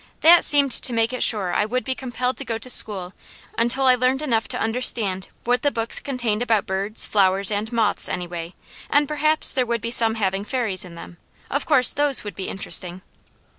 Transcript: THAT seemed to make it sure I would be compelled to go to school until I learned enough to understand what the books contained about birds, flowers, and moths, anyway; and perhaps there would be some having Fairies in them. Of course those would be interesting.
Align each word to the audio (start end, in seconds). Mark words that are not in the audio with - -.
THAT 0.21 0.43
seemed 0.43 0.71
to 0.71 0.93
make 0.93 1.13
it 1.13 1.21
sure 1.21 1.53
I 1.53 1.63
would 1.63 1.83
be 1.83 1.93
compelled 1.93 2.35
to 2.37 2.43
go 2.43 2.57
to 2.57 2.71
school 2.71 3.13
until 3.55 3.85
I 3.85 3.93
learned 3.93 4.23
enough 4.23 4.47
to 4.47 4.59
understand 4.59 5.27
what 5.43 5.61
the 5.61 5.69
books 5.69 5.99
contained 5.99 6.41
about 6.41 6.65
birds, 6.65 7.05
flowers, 7.05 7.51
and 7.51 7.71
moths, 7.71 8.09
anyway; 8.09 8.55
and 8.89 9.07
perhaps 9.07 9.53
there 9.53 9.67
would 9.67 9.81
be 9.81 9.91
some 9.91 10.15
having 10.15 10.43
Fairies 10.43 10.83
in 10.85 10.95
them. 10.95 11.17
Of 11.51 11.67
course 11.67 11.93
those 11.93 12.23
would 12.23 12.33
be 12.33 12.49
interesting. 12.49 13.03